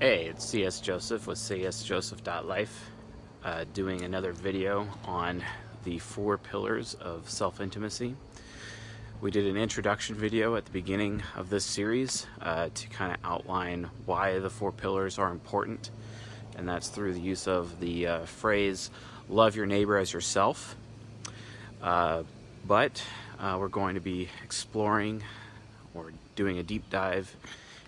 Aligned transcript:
Hey, 0.00 0.28
it's 0.28 0.46
CS 0.46 0.80
Joseph 0.80 1.26
with 1.26 1.36
csjoseph.life 1.36 2.90
uh, 3.44 3.66
doing 3.74 4.00
another 4.00 4.32
video 4.32 4.88
on 5.04 5.44
the 5.84 5.98
four 5.98 6.38
pillars 6.38 6.94
of 6.94 7.28
self-intimacy. 7.28 8.16
We 9.20 9.30
did 9.30 9.44
an 9.44 9.58
introduction 9.58 10.16
video 10.16 10.56
at 10.56 10.64
the 10.64 10.70
beginning 10.70 11.22
of 11.36 11.50
this 11.50 11.66
series 11.66 12.26
uh, 12.40 12.70
to 12.72 12.88
kind 12.88 13.12
of 13.12 13.18
outline 13.22 13.90
why 14.06 14.38
the 14.38 14.48
four 14.48 14.72
pillars 14.72 15.18
are 15.18 15.30
important 15.30 15.90
and 16.56 16.66
that's 16.66 16.88
through 16.88 17.12
the 17.12 17.20
use 17.20 17.46
of 17.46 17.78
the 17.78 18.06
uh, 18.06 18.24
phrase 18.24 18.90
love 19.28 19.54
your 19.54 19.66
neighbor 19.66 19.98
as 19.98 20.14
yourself. 20.14 20.76
Uh, 21.82 22.22
but 22.66 23.04
uh, 23.38 23.58
we're 23.60 23.68
going 23.68 23.96
to 23.96 24.00
be 24.00 24.30
exploring 24.42 25.22
or 25.92 26.10
doing 26.36 26.56
a 26.56 26.62
deep 26.62 26.88
dive 26.88 27.36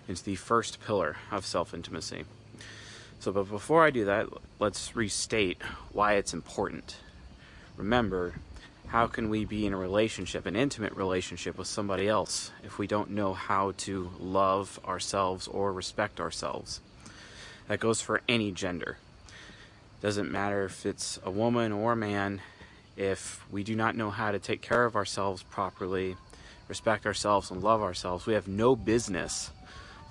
into 0.07 0.23
the 0.23 0.35
first 0.35 0.79
pillar 0.85 1.17
of 1.31 1.45
self-intimacy. 1.45 2.25
So, 3.19 3.31
but 3.31 3.49
before 3.49 3.85
I 3.85 3.89
do 3.89 4.05
that, 4.05 4.27
let's 4.59 4.95
restate 4.95 5.61
why 5.91 6.13
it's 6.13 6.33
important. 6.33 6.97
Remember, 7.77 8.33
how 8.87 9.07
can 9.07 9.29
we 9.29 9.45
be 9.45 9.65
in 9.65 9.73
a 9.73 9.77
relationship, 9.77 10.45
an 10.45 10.55
intimate 10.55 10.93
relationship 10.93 11.57
with 11.57 11.67
somebody 11.67 12.07
else, 12.07 12.51
if 12.63 12.77
we 12.77 12.85
don't 12.85 13.11
know 13.11 13.33
how 13.33 13.71
to 13.77 14.11
love 14.19 14.79
ourselves 14.85 15.47
or 15.47 15.71
respect 15.71 16.19
ourselves? 16.19 16.81
That 17.67 17.79
goes 17.79 18.01
for 18.01 18.21
any 18.27 18.51
gender. 18.51 18.97
Doesn't 20.01 20.29
matter 20.29 20.65
if 20.65 20.85
it's 20.85 21.17
a 21.23 21.31
woman 21.31 21.71
or 21.71 21.93
a 21.93 21.95
man, 21.95 22.41
if 22.97 23.43
we 23.49 23.63
do 23.63 23.75
not 23.75 23.95
know 23.95 24.09
how 24.09 24.31
to 24.31 24.37
take 24.37 24.61
care 24.61 24.83
of 24.83 24.97
ourselves 24.97 25.43
properly, 25.43 26.17
respect 26.67 27.05
ourselves, 27.05 27.49
and 27.49 27.63
love 27.63 27.81
ourselves, 27.81 28.25
we 28.25 28.33
have 28.33 28.47
no 28.47 28.75
business 28.75 29.49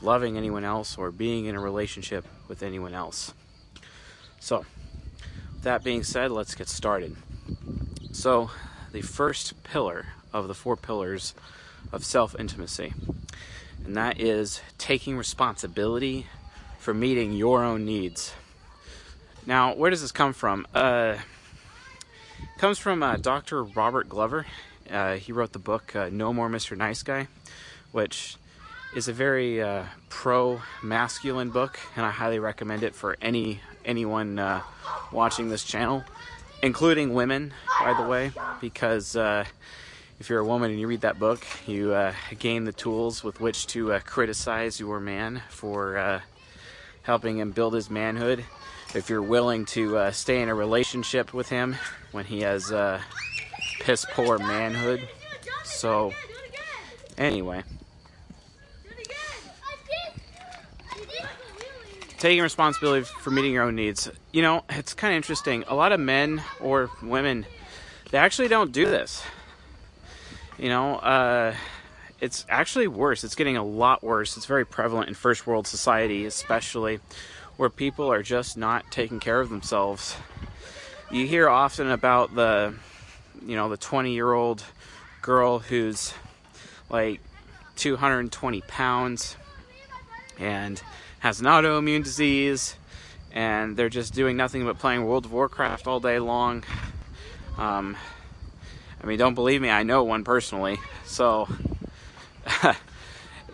loving 0.02 0.36
anyone 0.36 0.64
else 0.64 0.98
or 0.98 1.10
being 1.10 1.46
in 1.46 1.54
a 1.54 1.60
relationship 1.60 2.26
with 2.48 2.62
anyone 2.62 2.94
else. 2.94 3.32
So, 4.40 4.66
that 5.62 5.84
being 5.84 6.02
said, 6.02 6.30
let's 6.30 6.54
get 6.54 6.68
started. 6.68 7.16
So, 8.12 8.50
the 8.92 9.02
first 9.02 9.62
pillar 9.62 10.06
of 10.32 10.48
the 10.48 10.54
four 10.54 10.76
pillars 10.76 11.34
of 11.92 12.04
self 12.04 12.38
intimacy, 12.38 12.92
and 13.84 13.96
that 13.96 14.20
is 14.20 14.60
taking 14.78 15.16
responsibility 15.16 16.26
for 16.78 16.92
meeting 16.92 17.32
your 17.32 17.62
own 17.62 17.84
needs. 17.84 18.34
Now, 19.46 19.74
where 19.74 19.90
does 19.90 20.02
this 20.02 20.12
come 20.12 20.32
from? 20.32 20.66
Uh, 20.74 21.16
comes 22.58 22.78
from 22.78 23.02
uh, 23.02 23.16
Dr. 23.16 23.64
Robert 23.64 24.08
Glover. 24.08 24.46
Uh, 24.90 25.14
he 25.14 25.32
wrote 25.32 25.52
the 25.52 25.58
book 25.58 25.94
uh, 25.96 26.10
No 26.12 26.32
More 26.32 26.48
Mr. 26.48 26.76
Nice 26.76 27.02
Guy, 27.02 27.28
which 27.92 28.36
is 28.94 29.08
a 29.08 29.12
very 29.12 29.62
uh, 29.62 29.84
pro-masculine 30.08 31.50
book, 31.50 31.78
and 31.96 32.04
I 32.04 32.10
highly 32.10 32.38
recommend 32.38 32.82
it 32.82 32.94
for 32.94 33.16
any 33.22 33.60
anyone 33.84 34.38
uh, 34.38 34.62
watching 35.10 35.48
this 35.48 35.64
channel, 35.64 36.04
including 36.62 37.14
women, 37.14 37.52
by 37.80 37.94
the 37.94 38.06
way, 38.06 38.32
because 38.60 39.16
uh, 39.16 39.44
if 40.20 40.28
you're 40.28 40.40
a 40.40 40.44
woman 40.44 40.70
and 40.70 40.78
you 40.78 40.86
read 40.86 41.00
that 41.00 41.18
book, 41.18 41.44
you 41.66 41.92
uh, 41.92 42.12
gain 42.38 42.64
the 42.64 42.72
tools 42.72 43.24
with 43.24 43.40
which 43.40 43.66
to 43.68 43.92
uh, 43.92 44.00
criticize 44.00 44.78
your 44.78 45.00
man 45.00 45.42
for 45.48 45.96
uh, 45.96 46.20
helping 47.02 47.38
him 47.38 47.50
build 47.50 47.74
his 47.74 47.90
manhood. 47.90 48.44
If 48.94 49.08
you're 49.08 49.22
willing 49.22 49.64
to 49.66 50.12
stay 50.12 50.42
in 50.42 50.50
a 50.50 50.54
relationship 50.54 51.32
with 51.32 51.48
him 51.48 51.76
when 52.12 52.26
he 52.26 52.42
has 52.42 52.70
piss 53.80 54.04
poor 54.12 54.38
manhood. 54.38 55.08
So, 55.64 56.12
anyway. 57.16 57.64
Taking 62.22 62.40
responsibility 62.40 63.04
for 63.04 63.32
meeting 63.32 63.52
your 63.52 63.64
own 63.64 63.74
needs. 63.74 64.08
You 64.30 64.42
know, 64.42 64.64
it's 64.70 64.94
kind 64.94 65.12
of 65.12 65.16
interesting. 65.16 65.64
A 65.66 65.74
lot 65.74 65.90
of 65.90 65.98
men 65.98 66.40
or 66.60 66.88
women, 67.02 67.44
they 68.12 68.18
actually 68.18 68.46
don't 68.46 68.70
do 68.70 68.84
this. 68.84 69.24
You 70.56 70.68
know, 70.68 70.94
uh, 70.98 71.52
it's 72.20 72.46
actually 72.48 72.86
worse. 72.86 73.24
It's 73.24 73.34
getting 73.34 73.56
a 73.56 73.64
lot 73.64 74.04
worse. 74.04 74.36
It's 74.36 74.46
very 74.46 74.64
prevalent 74.64 75.08
in 75.08 75.14
first 75.14 75.48
world 75.48 75.66
society, 75.66 76.24
especially 76.24 77.00
where 77.56 77.68
people 77.68 78.12
are 78.12 78.22
just 78.22 78.56
not 78.56 78.88
taking 78.92 79.18
care 79.18 79.40
of 79.40 79.48
themselves. 79.48 80.14
You 81.10 81.26
hear 81.26 81.48
often 81.48 81.90
about 81.90 82.36
the, 82.36 82.74
you 83.44 83.56
know, 83.56 83.68
the 83.68 83.76
20 83.76 84.14
year 84.14 84.32
old 84.32 84.62
girl 85.22 85.58
who's 85.58 86.14
like 86.88 87.20
220 87.74 88.60
pounds 88.60 89.36
and 90.38 90.80
has 91.22 91.38
an 91.38 91.46
autoimmune 91.46 92.02
disease, 92.02 92.74
and 93.30 93.76
they're 93.76 93.88
just 93.88 94.12
doing 94.12 94.36
nothing 94.36 94.64
but 94.64 94.80
playing 94.80 95.06
World 95.06 95.24
of 95.24 95.32
Warcraft 95.32 95.86
all 95.86 96.00
day 96.00 96.18
long. 96.18 96.64
Um, 97.56 97.96
I 99.00 99.06
mean, 99.06 99.20
don't 99.20 99.34
believe 99.34 99.62
me, 99.62 99.70
I 99.70 99.84
know 99.84 100.02
one 100.02 100.24
personally. 100.24 100.80
So, 101.04 101.48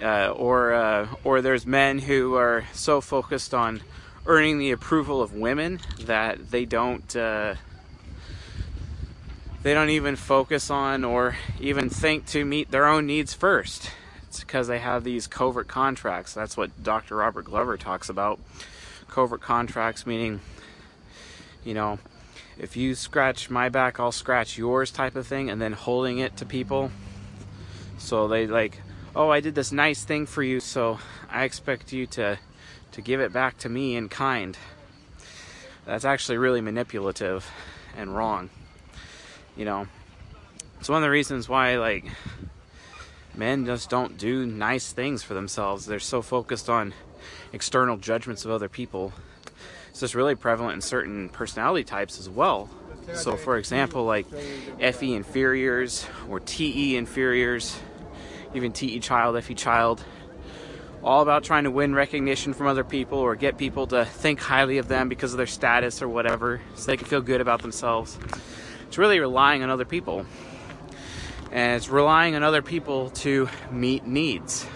uh, 0.03 0.29
or 0.29 0.73
uh, 0.73 1.09
or 1.25 1.43
there's 1.43 1.67
men 1.67 1.99
who 1.99 2.37
are 2.37 2.65
so 2.73 3.03
focused 3.03 3.53
on 3.53 3.83
earning 4.25 4.59
the 4.59 4.71
approval 4.71 5.21
of 5.21 5.35
women 5.35 5.81
that 6.01 6.51
they 6.51 6.65
don't 6.65 7.15
uh, 7.15 7.55
they 9.63 9.75
don't 9.75 9.91
even 9.91 10.17
focus 10.17 10.71
on 10.71 11.05
or 11.05 11.37
even 11.61 11.91
think 11.91 12.25
to 12.29 12.47
meet 12.47 12.71
their 12.71 12.87
own 12.87 13.05
needs 13.05 13.35
first. 13.35 13.91
It's 14.29 14.41
because 14.41 14.69
they 14.69 14.79
have 14.79 15.05
these 15.05 15.27
covert 15.27 15.69
contracts. 15.69 16.35
That's 16.35 16.57
what 16.57 16.83
Dr. 16.83 17.17
Robert 17.17 17.47
Glover 17.47 17.77
talks 17.77 18.09
about. 18.09 18.39
Covert 19.09 19.41
contracts 19.41 20.07
meaning, 20.07 20.41
you 21.65 21.73
know, 21.73 21.99
if 22.59 22.77
you 22.77 22.95
scratch 22.95 23.49
my 23.49 23.69
back, 23.69 23.99
I'll 23.99 24.13
scratch 24.13 24.59
yours 24.59 24.91
type 24.91 25.17
of 25.17 25.27
thing, 25.27 25.49
and 25.49 25.63
then 25.63 25.73
holding 25.73 26.19
it 26.19 26.37
to 26.39 26.45
people. 26.45 26.91
So 27.97 28.29
they 28.29 28.47
like, 28.47 28.83
oh, 29.17 29.31
I 29.31 29.41
did 29.41 29.55
this 29.55 29.73
nice 29.73 30.05
thing 30.05 30.27
for 30.27 30.43
you, 30.43 30.61
so 30.61 30.99
I 31.31 31.45
expect 31.45 31.93
you 31.93 32.07
to 32.09 32.39
to 32.93 33.01
give 33.03 33.21
it 33.21 33.33
back 33.33 33.59
to 33.59 33.69
me 33.69 33.97
in 33.97 34.09
kind. 34.09 34.57
That's 35.85 36.05
actually 36.05 36.39
really 36.39 36.61
manipulative 36.61 37.51
and 37.97 38.15
wrong. 38.15 38.51
You 39.57 39.65
know, 39.65 39.87
it's 40.81 40.89
one 40.89 40.99
of 40.99 41.03
the 41.03 41.11
reasons 41.11 41.49
why 41.49 41.77
like 41.77 42.05
men 43.39 43.65
just 43.65 43.89
don't 43.89 44.19
do 44.19 44.45
nice 44.45 44.93
things 44.93 45.23
for 45.23 45.35
themselves. 45.35 45.87
They're 45.87 46.01
so 46.01 46.21
focused 46.21 46.69
on 46.69 46.93
external 47.53 47.97
judgments 47.97 48.45
of 48.45 48.51
other 48.51 48.69
people. 48.69 49.13
It's 49.91 50.01
just 50.01 50.15
really 50.15 50.35
prevalent 50.35 50.75
in 50.75 50.81
certain 50.81 51.29
personality 51.29 51.85
types 51.85 52.19
as 52.19 52.29
well. 52.29 52.69
So, 53.15 53.37
for 53.37 53.57
example, 53.57 54.05
like 54.05 54.27
FE 54.29 55.15
inferiors 55.15 56.07
or 56.29 56.41
TE 56.41 56.97
inferiors, 56.97 57.79
even 58.55 58.73
TE 58.73 59.01
child, 59.01 59.43
FE 59.43 59.55
child, 59.55 60.05
all 61.03 61.23
about 61.23 61.45
trying 61.45 61.65
to 61.65 61.71
win 61.71 61.95
recognition 61.95 62.53
from 62.53 62.67
other 62.67 62.85
people 62.85 63.19
or 63.19 63.35
get 63.35 63.57
people 63.57 63.87
to 63.87 64.05
think 64.05 64.41
highly 64.41 64.79
of 64.79 64.89
them 64.89 65.09
because 65.09 65.33
of 65.33 65.39
their 65.39 65.47
status 65.47 66.03
or 66.03 66.09
whatever, 66.09 66.61
so 66.75 66.91
they 66.91 66.97
can 66.97 67.07
feel 67.07 67.23
good 67.23 67.41
about 67.41 67.63
themselves. 67.63 68.19
It's 68.89 68.99
really 68.99 69.21
relying 69.21 69.63
on 69.63 69.71
other 69.71 69.85
people 69.85 70.27
and 71.51 71.77
it's 71.77 71.89
relying 71.89 72.35
on 72.35 72.43
other 72.43 72.63
people 72.63 73.11
to 73.11 73.49
meet 73.71 74.07
needs. 74.07 74.67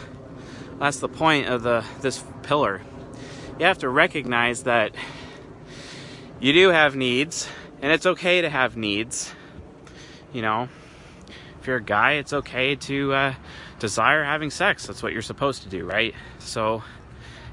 That's 0.78 0.98
the 0.98 1.08
point 1.08 1.48
of 1.48 1.62
the 1.62 1.84
this 2.00 2.24
pillar. 2.42 2.80
You 3.58 3.66
have 3.66 3.78
to 3.78 3.88
recognize 3.88 4.64
that 4.64 4.94
you 6.40 6.52
do 6.52 6.70
have 6.70 6.96
needs, 6.96 7.48
and 7.80 7.92
it's 7.92 8.06
okay 8.06 8.40
to 8.40 8.50
have 8.50 8.76
needs. 8.76 9.32
You 10.32 10.42
know, 10.42 10.68
if 11.60 11.66
you're 11.66 11.76
a 11.76 11.82
guy, 11.82 12.12
it's 12.14 12.32
okay 12.32 12.74
to 12.74 13.12
uh, 13.12 13.34
desire 13.78 14.24
having 14.24 14.50
sex. 14.50 14.86
That's 14.86 15.02
what 15.02 15.12
you're 15.12 15.22
supposed 15.22 15.62
to 15.62 15.68
do, 15.68 15.84
right? 15.84 16.14
So, 16.40 16.82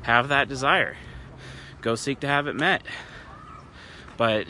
have 0.02 0.30
that 0.30 0.48
desire. 0.48 0.98
Go 1.82 1.96
seek 1.96 2.22
to 2.22 2.28
have 2.28 2.48
it 2.48 2.56
met. 2.56 2.82
But 4.18 4.48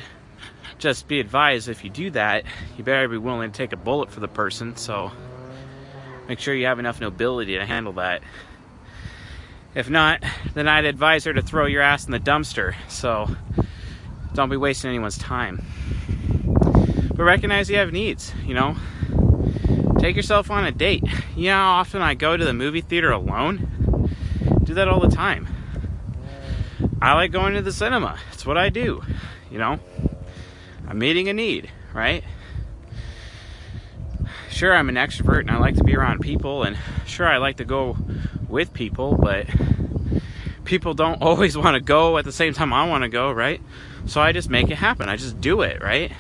just 0.80 1.08
be 1.08 1.20
advised 1.20 1.70
if 1.70 1.84
you 1.84 1.90
do 1.90 2.10
that, 2.12 2.46
you 2.78 2.84
better 2.84 3.08
be 3.08 3.18
willing 3.18 3.52
to 3.52 3.58
take 3.58 3.74
a 3.74 3.78
bullet 3.78 4.10
for 4.10 4.22
the 4.22 4.28
person. 4.28 4.76
So 4.76 5.12
make 6.28 6.40
sure 6.40 6.56
you 6.56 6.66
have 6.66 6.80
enough 6.80 7.00
nobility 7.00 7.58
to 7.58 7.66
handle 7.66 7.94
that. 7.94 8.24
If 9.76 9.90
not, 9.90 10.24
then 10.56 10.68
I'd 10.68 10.86
advise 10.86 11.26
her 11.26 11.34
to 11.34 11.42
throw 11.42 11.68
your 11.68 11.84
ass 11.84 12.06
in 12.06 12.12
the 12.12 12.20
dumpster. 12.20 12.74
So 12.88 13.30
don't 14.34 14.50
be 14.50 14.58
wasting 14.58 14.90
anyone's 14.90 15.18
time. 15.18 15.64
But 17.14 17.24
recognize 17.24 17.70
you 17.70 17.78
have 17.78 17.92
needs, 17.92 18.34
you 18.46 18.54
know. 18.54 18.76
Take 20.00 20.16
yourself 20.16 20.50
on 20.50 20.66
a 20.66 20.72
date. 20.72 21.04
You 21.36 21.50
know 21.50 21.56
how 21.56 21.72
often 21.74 22.02
I 22.02 22.16
go 22.16 22.38
to 22.38 22.46
the 22.46 22.54
movie 22.54 22.82
theater 22.82 23.12
alone? 23.12 24.10
Do 24.64 24.74
that 24.76 24.88
all 24.88 25.02
the 25.02 25.14
time. 25.14 25.48
I 27.02 27.14
like 27.14 27.32
going 27.32 27.54
to 27.56 27.62
the 27.62 27.72
cinema. 27.72 28.18
It's 28.32 28.46
what 28.46 28.58
I 28.58 28.70
do, 28.70 29.04
you 29.52 29.58
know. 29.58 29.80
I'm 30.90 30.98
meeting 30.98 31.30
a 31.30 31.34
need, 31.34 31.72
right? 31.94 32.24
Sure, 34.50 34.76
I'm 34.76 34.90
an 34.90 34.96
extrovert 34.96 35.42
and 35.42 35.52
I 35.52 35.58
like 35.58 35.76
to 35.76 35.84
be 35.84 35.96
around 35.96 36.22
people, 36.22 36.64
and 36.64 36.76
sure, 37.06 37.28
I 37.28 37.38
like 37.38 37.58
to 37.58 37.66
go 37.66 37.96
with 38.48 38.74
people, 38.74 39.16
but 39.16 39.46
people 40.66 40.96
don't 40.96 41.16
always 41.22 41.56
want 41.56 41.76
to 41.76 41.80
go 41.80 42.18
at 42.18 42.26
the 42.26 42.32
same 42.32 42.54
time 42.54 42.74
I 42.74 42.88
want 42.88 43.04
to 43.04 43.10
go, 43.10 43.32
right? 43.32 43.62
So 44.08 44.20
I 44.20 44.32
just 44.32 44.50
make 44.50 44.72
it 44.72 44.78
happen. 44.78 45.08
I 45.08 45.16
just 45.16 45.40
do 45.40 45.62
it, 45.62 45.80
right? 45.84 46.12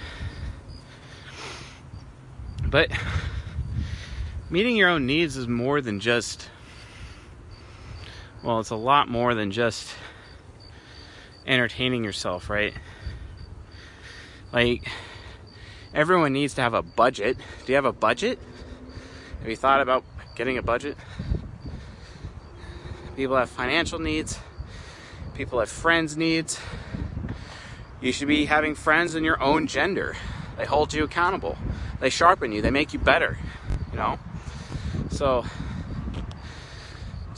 But 2.67 2.91
meeting 4.51 4.75
your 4.75 4.89
own 4.89 5.07
needs 5.07 5.35
is 5.35 5.47
more 5.47 5.81
than 5.81 5.99
just, 5.99 6.47
well, 8.43 8.59
it's 8.59 8.69
a 8.69 8.75
lot 8.75 9.09
more 9.09 9.33
than 9.33 9.49
just 9.49 9.95
entertaining 11.47 12.03
yourself, 12.03 12.51
right? 12.51 12.75
Like, 14.51 14.89
everyone 15.93 16.33
needs 16.33 16.53
to 16.55 16.61
have 16.61 16.73
a 16.73 16.81
budget. 16.81 17.37
Do 17.37 17.71
you 17.71 17.75
have 17.75 17.85
a 17.85 17.93
budget? 17.93 18.39
Have 19.39 19.49
you 19.49 19.55
thought 19.55 19.81
about 19.81 20.03
getting 20.35 20.57
a 20.57 20.61
budget? 20.61 20.97
People 23.15 23.35
have 23.35 23.49
financial 23.49 23.99
needs. 23.99 24.39
People 25.35 25.59
have 25.59 25.69
friends 25.69 26.17
needs. 26.17 26.59
You 28.01 28.11
should 28.11 28.27
be 28.27 28.45
having 28.45 28.75
friends 28.75 29.15
in 29.15 29.23
your 29.23 29.41
own 29.41 29.67
gender. 29.67 30.15
They 30.57 30.65
hold 30.65 30.93
you 30.93 31.03
accountable. 31.03 31.57
They 31.99 32.09
sharpen 32.09 32.51
you. 32.51 32.61
They 32.61 32.71
make 32.71 32.93
you 32.93 32.99
better. 32.99 33.37
You 33.91 33.97
know? 33.97 34.19
So 35.11 35.45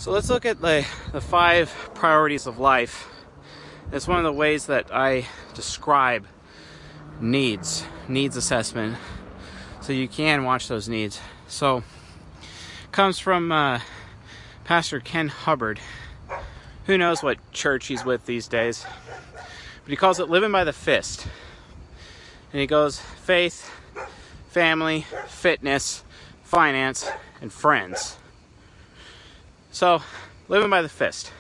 so 0.01 0.09
let's 0.11 0.31
look 0.31 0.47
at 0.47 0.61
the, 0.61 0.83
the 1.11 1.21
five 1.21 1.91
priorities 1.93 2.47
of 2.47 2.57
life. 2.57 3.07
It's 3.91 4.07
one 4.07 4.17
of 4.17 4.23
the 4.23 4.33
ways 4.33 4.65
that 4.65 4.87
I 4.91 5.27
describe 5.53 6.25
needs, 7.21 7.85
needs 8.07 8.35
assessment, 8.35 8.97
so 9.81 9.93
you 9.93 10.07
can 10.07 10.43
watch 10.43 10.67
those 10.67 10.89
needs. 10.89 11.19
So, 11.47 11.83
comes 12.91 13.19
from 13.19 13.51
uh, 13.51 13.79
Pastor 14.63 14.99
Ken 14.99 15.27
Hubbard. 15.27 15.79
Who 16.85 16.97
knows 16.97 17.21
what 17.21 17.37
church 17.51 17.87
he's 17.87 18.03
with 18.03 18.25
these 18.25 18.47
days? 18.47 18.85
But 19.35 19.89
he 19.89 19.95
calls 19.95 20.19
it 20.19 20.29
living 20.29 20.51
by 20.51 20.63
the 20.63 20.73
fist. 20.73 21.27
And 22.51 22.59
he 22.59 22.67
goes 22.67 22.99
faith, 22.99 23.71
family, 24.49 25.05
fitness, 25.27 26.03
finance, 26.43 27.09
and 27.39 27.51
friends. 27.51 28.17
So, 29.71 30.01
living 30.47 30.69
by 30.69 30.81
the 30.81 30.89
fist. 30.89 31.31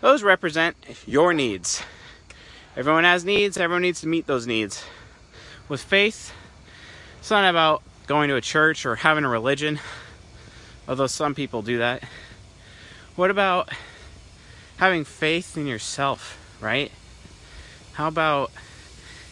Those 0.00 0.22
represent 0.22 0.76
your 1.06 1.32
needs. 1.32 1.82
Everyone 2.74 3.04
has 3.04 3.22
needs, 3.22 3.58
everyone 3.58 3.82
needs 3.82 4.00
to 4.00 4.08
meet 4.08 4.26
those 4.26 4.46
needs. 4.46 4.82
With 5.68 5.82
faith, 5.82 6.32
it's 7.18 7.30
not 7.30 7.48
about 7.48 7.82
going 8.06 8.30
to 8.30 8.36
a 8.36 8.40
church 8.40 8.86
or 8.86 8.96
having 8.96 9.24
a 9.24 9.28
religion, 9.28 9.78
although 10.88 11.06
some 11.06 11.34
people 11.34 11.60
do 11.60 11.78
that. 11.78 12.02
What 13.14 13.30
about 13.30 13.68
having 14.78 15.04
faith 15.04 15.58
in 15.58 15.66
yourself, 15.66 16.38
right? 16.62 16.90
How 17.92 18.08
about 18.08 18.50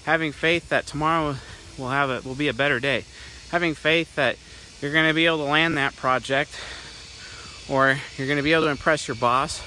having 0.04 0.32
faith 0.32 0.68
that 0.68 0.86
tomorrow 0.86 1.36
will 1.78 1.88
have 1.88 2.10
a 2.10 2.20
will 2.20 2.34
be 2.34 2.48
a 2.48 2.52
better 2.52 2.78
day? 2.78 3.06
Having 3.50 3.72
faith 3.72 4.16
that 4.16 4.36
you're 4.82 4.92
going 4.92 5.08
to 5.08 5.14
be 5.14 5.24
able 5.24 5.38
to 5.38 5.44
land 5.44 5.78
that 5.78 5.96
project 5.96 6.50
or 7.70 7.96
you're 8.18 8.26
going 8.26 8.36
to 8.36 8.42
be 8.42 8.52
able 8.52 8.64
to 8.64 8.70
impress 8.70 9.08
your 9.08 9.14
boss 9.14 9.62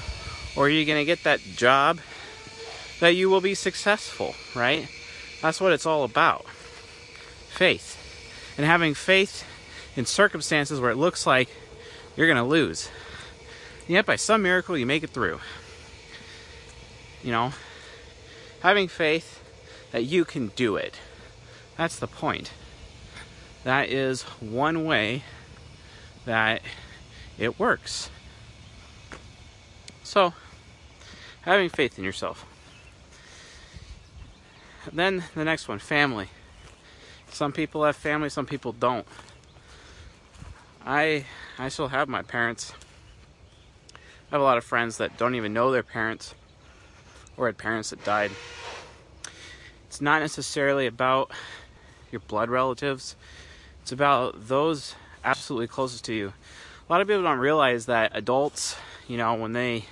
or 0.55 0.69
you're 0.69 0.85
going 0.85 0.99
to 0.99 1.05
get 1.05 1.23
that 1.23 1.39
job 1.39 1.97
that 3.03 3.15
you 3.15 3.29
will 3.29 3.41
be 3.41 3.53
successful, 3.53 4.33
right? 4.55 4.87
That's 5.41 5.59
what 5.59 5.73
it's 5.73 5.85
all 5.85 6.05
about. 6.05 6.45
Faith. 7.49 7.97
And 8.57 8.65
having 8.65 8.93
faith 8.93 9.45
in 9.97 10.05
circumstances 10.05 10.79
where 10.79 10.89
it 10.89 10.95
looks 10.95 11.27
like 11.27 11.49
you're 12.15 12.27
going 12.27 12.37
to 12.37 12.43
lose. 12.43 12.89
yet, 13.89 14.05
by 14.05 14.15
some 14.15 14.41
miracle, 14.41 14.77
you 14.77 14.85
make 14.85 15.03
it 15.03 15.09
through. 15.09 15.41
You 17.21 17.31
know, 17.33 17.51
having 18.61 18.87
faith 18.87 19.43
that 19.91 20.05
you 20.05 20.23
can 20.23 20.53
do 20.55 20.77
it. 20.77 20.97
That's 21.77 21.99
the 21.99 22.07
point. 22.07 22.53
That 23.65 23.89
is 23.89 24.21
one 24.39 24.85
way 24.85 25.23
that 26.23 26.61
it 27.37 27.59
works. 27.59 28.09
So, 30.03 30.31
having 31.41 31.67
faith 31.67 31.97
in 31.99 32.05
yourself. 32.05 32.45
Then 34.91 35.23
the 35.35 35.45
next 35.45 35.67
one 35.67 35.79
family. 35.79 36.29
Some 37.31 37.51
people 37.51 37.83
have 37.83 37.95
family, 37.95 38.29
some 38.29 38.45
people 38.45 38.73
don't. 38.73 39.07
I 40.85 41.25
I 41.57 41.69
still 41.69 41.87
have 41.87 42.09
my 42.09 42.21
parents. 42.21 42.73
I 43.93 44.35
have 44.35 44.41
a 44.41 44.43
lot 44.43 44.57
of 44.57 44.63
friends 44.63 44.97
that 44.97 45.17
don't 45.17 45.35
even 45.35 45.53
know 45.53 45.71
their 45.71 45.83
parents 45.83 46.35
or 47.37 47.45
had 47.45 47.57
parents 47.57 47.91
that 47.91 48.03
died. 48.03 48.31
It's 49.87 50.01
not 50.01 50.21
necessarily 50.21 50.87
about 50.87 51.31
your 52.11 52.21
blood 52.21 52.49
relatives. 52.49 53.15
It's 53.81 53.91
about 53.91 54.47
those 54.47 54.95
absolutely 55.23 55.67
closest 55.67 56.05
to 56.05 56.13
you. 56.13 56.33
A 56.87 56.91
lot 56.91 57.01
of 57.01 57.07
people 57.07 57.23
don't 57.23 57.39
realize 57.39 57.85
that 57.85 58.11
adults, 58.13 58.75
you 59.07 59.17
know, 59.17 59.35
when 59.35 59.53
they 59.53 59.85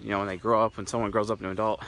you 0.00 0.10
know, 0.10 0.18
when 0.18 0.28
they 0.28 0.36
grow 0.36 0.64
up, 0.64 0.76
when 0.76 0.86
someone 0.86 1.10
grows 1.10 1.30
up 1.30 1.38
into 1.38 1.48
an 1.48 1.52
adult, 1.52 1.82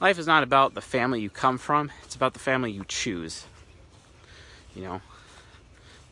life 0.00 0.18
is 0.18 0.26
not 0.26 0.42
about 0.42 0.74
the 0.74 0.80
family 0.80 1.20
you 1.20 1.30
come 1.30 1.58
from, 1.58 1.90
it's 2.04 2.14
about 2.14 2.32
the 2.32 2.38
family 2.38 2.70
you 2.70 2.84
choose. 2.86 3.46
You 4.74 4.82
know, 4.82 5.00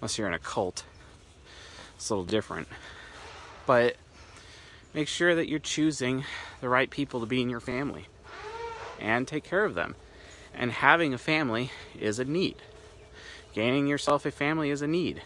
unless 0.01 0.19
you're 0.19 0.29
in 0.29 0.35
a 0.35 0.39
cult, 0.39 0.85
it's 1.95 2.11
a 2.11 2.15
little 2.15 2.25
different. 2.25 2.69
But 3.67 3.97
make 4.95 5.09
sure 5.09 5.35
that 5.35 5.49
you're 5.49 5.59
choosing 5.59 6.25
the 6.61 6.69
right 6.69 6.91
people 6.91 7.21
to 7.21 7.27
be 7.27 7.43
in 7.43 7.51
your 7.51 7.61
family 7.61 8.07
and 9.01 9.29
take 9.29 9.45
care 9.45 9.65
of 9.65 9.75
them. 9.75 9.95
And 10.55 10.73
having 10.73 11.13
a 11.13 11.19
family 11.19 11.71
is 11.99 12.19
a 12.19 12.25
need. 12.25 12.57
Gaining 13.53 13.87
yourself 13.87 14.25
a 14.25 14.31
family 14.31 14.71
is 14.71 14.83
a 14.83 14.87
need. 14.87 15.23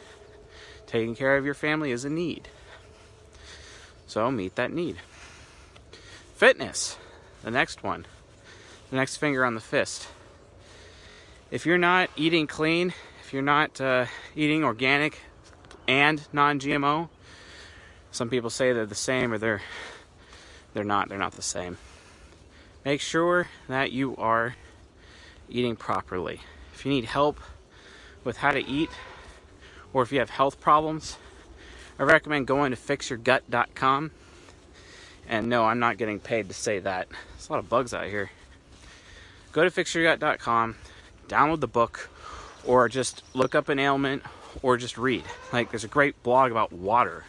Taking 0.87 1.15
care 1.15 1.37
of 1.37 1.45
your 1.45 1.55
family 1.55 1.93
is 1.93 2.05
a 2.05 2.11
need. 2.11 2.49
So 4.07 4.29
meet 4.31 4.57
that 4.57 4.73
need. 4.73 4.97
Fitness, 6.35 6.99
the 7.45 7.51
next 7.51 7.85
one, 7.85 8.07
the 8.91 8.97
next 8.97 9.17
finger 9.17 9.45
on 9.45 9.55
the 9.55 9.61
fist. 9.61 10.09
If 11.51 11.67
you're 11.67 11.79
not 11.79 12.11
eating 12.17 12.47
clean, 12.47 12.93
if 13.23 13.33
you're 13.33 13.43
not 13.43 13.81
uh, 13.81 14.07
eating 14.37 14.65
organic 14.65 15.21
and 15.89 16.27
non-GMO, 16.33 17.09
some 18.11 18.29
people 18.29 18.51
say 18.51 18.73
they're 18.73 18.87
the 18.87 18.95
same 18.95 19.33
or 19.33 19.39
they're 19.39 19.63
they're 20.73 20.85
not. 20.85 21.09
They're 21.09 21.19
not 21.19 21.33
the 21.33 21.43
same. 21.43 21.79
Make 22.85 23.01
sure 23.01 23.49
that 23.69 23.91
you 23.91 24.17
are 24.17 24.55
eating 25.49 25.75
properly. 25.75 26.41
If 26.75 26.85
you 26.85 26.93
need 26.93 27.07
help 27.07 27.41
with 28.23 28.37
how 28.37 28.53
to 28.53 28.65
eat, 28.65 28.91
or 29.93 30.03
if 30.03 30.13
you 30.13 30.21
have 30.21 30.31
health 30.31 30.61
problems, 30.61 31.19
I 31.99 32.05
recommend 32.05 32.47
going 32.47 32.71
to 32.71 32.77
fixyourgut.com 32.77 34.13
and 35.31 35.49
no, 35.49 35.65
I'm 35.65 35.79
not 35.79 35.97
getting 35.97 36.19
paid 36.19 36.49
to 36.49 36.55
say 36.55 36.81
that. 36.81 37.09
There's 37.09 37.49
a 37.49 37.53
lot 37.53 37.59
of 37.61 37.69
bugs 37.69 37.95
out 37.95 38.07
here. 38.07 38.31
Go 39.53 39.69
to 39.69 39.71
fixyourgut.com, 39.71 40.77
download 41.29 41.61
the 41.61 41.69
book, 41.69 42.09
or 42.65 42.89
just 42.89 43.23
look 43.35 43.55
up 43.55 43.69
an 43.69 43.79
ailment, 43.79 44.23
or 44.63 44.77
just 44.77 44.97
read. 44.97 45.25
Like, 45.53 45.71
there's 45.71 45.85
a 45.85 45.89
great 45.89 46.23
blog 46.23 46.51
about 46.51 46.73
water. 46.73 47.25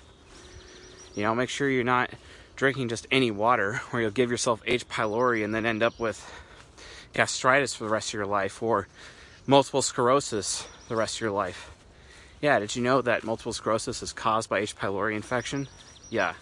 You 1.16 1.24
know, 1.24 1.34
make 1.34 1.50
sure 1.50 1.70
you're 1.70 1.84
not 1.84 2.12
drinking 2.56 2.90
just 2.90 3.08
any 3.12 3.32
water, 3.32 3.82
or 3.92 4.02
you'll 4.02 4.12
give 4.12 4.30
yourself 4.30 4.62
H. 4.66 4.88
pylori 4.88 5.44
and 5.44 5.54
then 5.54 5.66
end 5.66 5.82
up 5.82 6.00
with 6.00 6.24
gastritis 7.14 7.74
for 7.74 7.86
the 7.86 7.90
rest 7.90 8.10
of 8.10 8.14
your 8.14 8.26
life, 8.26 8.62
or 8.62 8.88
multiple 9.48 9.82
sclerosis 9.82 10.68
the 10.88 10.96
rest 10.96 11.16
of 11.16 11.22
your 11.22 11.32
life. 11.32 11.72
Yeah, 12.40 12.60
did 12.60 12.76
you 12.76 12.82
know 12.82 13.02
that 13.02 13.24
multiple 13.24 13.54
sclerosis 13.54 14.02
is 14.02 14.14
caused 14.14 14.50
by 14.50 14.60
H. 14.60 14.76
pylori 14.76 15.16
infection? 15.16 15.68
Yeah, 16.10 16.34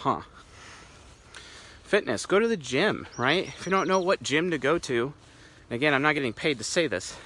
Huh. 0.00 0.22
Fitness, 1.90 2.24
go 2.24 2.38
to 2.38 2.46
the 2.46 2.56
gym, 2.56 3.08
right? 3.18 3.48
If 3.48 3.66
you 3.66 3.70
don't 3.70 3.88
know 3.88 3.98
what 3.98 4.22
gym 4.22 4.52
to 4.52 4.58
go 4.58 4.78
to, 4.78 5.12
again, 5.72 5.92
I'm 5.92 6.02
not 6.02 6.14
getting 6.14 6.32
paid 6.32 6.58
to 6.58 6.62
say 6.62 6.86
this. 6.86 7.16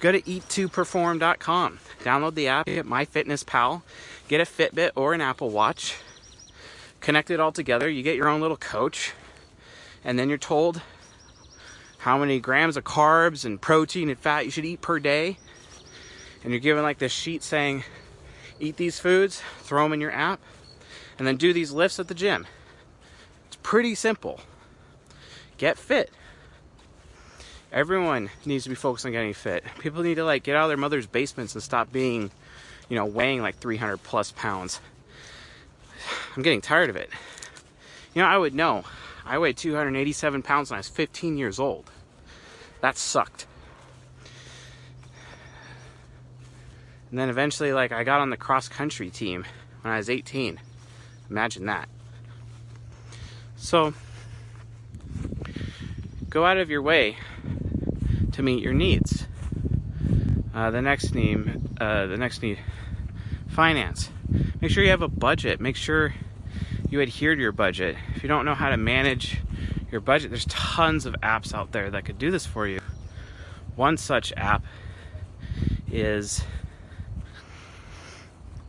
Go 0.00 0.12
to 0.12 0.20
eat2perform.com. 0.20 1.78
Download 2.04 2.34
the 2.34 2.48
app, 2.48 2.66
get 2.66 2.84
MyFitnessPal, 2.84 3.80
get 4.28 4.42
a 4.42 4.44
Fitbit 4.44 4.90
or 4.94 5.14
an 5.14 5.22
Apple 5.22 5.48
Watch. 5.48 5.96
Connect 7.00 7.30
it 7.30 7.40
all 7.40 7.50
together. 7.50 7.88
You 7.88 8.02
get 8.02 8.14
your 8.14 8.28
own 8.28 8.42
little 8.42 8.58
coach, 8.58 9.14
and 10.04 10.18
then 10.18 10.28
you're 10.28 10.36
told 10.36 10.82
how 12.00 12.18
many 12.18 12.40
grams 12.40 12.76
of 12.76 12.84
carbs 12.84 13.46
and 13.46 13.58
protein 13.58 14.10
and 14.10 14.18
fat 14.18 14.44
you 14.44 14.50
should 14.50 14.66
eat 14.66 14.82
per 14.82 14.98
day. 14.98 15.38
And 16.44 16.52
you're 16.52 16.60
given 16.60 16.82
like 16.82 16.98
this 16.98 17.12
sheet 17.12 17.42
saying, 17.42 17.84
eat 18.60 18.76
these 18.76 19.00
foods, 19.00 19.40
throw 19.60 19.84
them 19.84 19.94
in 19.94 20.02
your 20.02 20.12
app 20.12 20.40
and 21.18 21.26
then 21.26 21.38
do 21.38 21.54
these 21.54 21.72
lifts 21.72 21.98
at 21.98 22.08
the 22.08 22.14
gym. 22.14 22.46
Pretty 23.68 23.94
simple. 23.94 24.40
Get 25.58 25.76
fit. 25.76 26.10
Everyone 27.70 28.30
needs 28.46 28.64
to 28.64 28.70
be 28.70 28.74
focused 28.74 29.04
on 29.04 29.12
getting 29.12 29.34
fit. 29.34 29.62
People 29.78 30.02
need 30.02 30.14
to 30.14 30.24
like 30.24 30.42
get 30.42 30.56
out 30.56 30.62
of 30.62 30.68
their 30.68 30.78
mother's 30.78 31.06
basements 31.06 31.52
and 31.52 31.62
stop 31.62 31.92
being, 31.92 32.30
you 32.88 32.96
know, 32.96 33.04
weighing 33.04 33.42
like 33.42 33.58
300 33.58 33.98
plus 33.98 34.32
pounds. 34.32 34.80
I'm 36.34 36.42
getting 36.42 36.62
tired 36.62 36.88
of 36.88 36.96
it. 36.96 37.10
You 38.14 38.22
know, 38.22 38.28
I 38.28 38.38
would 38.38 38.54
know. 38.54 38.84
I 39.26 39.38
weighed 39.38 39.58
287 39.58 40.40
pounds 40.42 40.70
when 40.70 40.76
I 40.76 40.78
was 40.78 40.88
15 40.88 41.36
years 41.36 41.58
old. 41.58 41.90
That 42.80 42.96
sucked. 42.96 43.46
And 47.10 47.18
then 47.18 47.28
eventually, 47.28 47.74
like, 47.74 47.92
I 47.92 48.02
got 48.02 48.22
on 48.22 48.30
the 48.30 48.38
cross 48.38 48.66
country 48.66 49.10
team 49.10 49.44
when 49.82 49.92
I 49.92 49.98
was 49.98 50.08
18. 50.08 50.58
Imagine 51.28 51.66
that. 51.66 51.90
So, 53.58 53.92
go 56.30 56.46
out 56.46 56.56
of 56.56 56.70
your 56.70 56.80
way 56.80 57.16
to 58.32 58.42
meet 58.42 58.62
your 58.62 58.72
needs. 58.72 59.26
Uh, 60.54 60.70
the 60.70 60.80
next 60.80 61.14
need, 61.14 61.60
uh, 61.80 62.06
the 62.06 62.16
next 62.16 62.42
need, 62.42 62.58
finance. 63.48 64.10
Make 64.60 64.70
sure 64.70 64.82
you 64.82 64.90
have 64.90 65.02
a 65.02 65.08
budget. 65.08 65.60
Make 65.60 65.76
sure 65.76 66.14
you 66.88 67.00
adhere 67.00 67.34
to 67.34 67.40
your 67.40 67.52
budget. 67.52 67.96
If 68.14 68.22
you 68.22 68.28
don't 68.28 68.44
know 68.44 68.54
how 68.54 68.70
to 68.70 68.76
manage 68.76 69.38
your 69.90 70.00
budget, 70.00 70.30
there's 70.30 70.46
tons 70.46 71.04
of 71.04 71.14
apps 71.22 71.52
out 71.52 71.72
there 71.72 71.90
that 71.90 72.04
could 72.04 72.18
do 72.18 72.30
this 72.30 72.46
for 72.46 72.66
you. 72.66 72.80
One 73.76 73.96
such 73.96 74.32
app 74.36 74.64
is 75.90 76.42